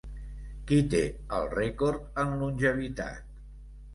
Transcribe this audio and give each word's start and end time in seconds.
Qui 0.69 0.77
té 0.93 1.01
el 1.39 1.45
rècord 1.51 2.19
en 2.25 2.33
longevitat? 2.39 3.29